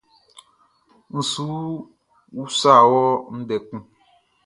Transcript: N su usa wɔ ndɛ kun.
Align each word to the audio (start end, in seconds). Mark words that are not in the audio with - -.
N 1.13 1.15
su 1.31 1.45
usa 2.43 2.73
wɔ 2.89 3.03
ndɛ 3.39 3.55
kun. 3.67 3.81